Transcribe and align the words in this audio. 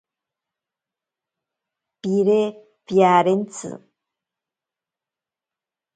Pire 2.01 2.41
piarentsi. 2.85 3.69